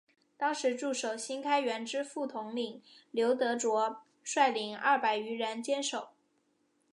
[0.35, 6.07] 当时驻守新开园之副统领刘德杓率领二百余人坚守。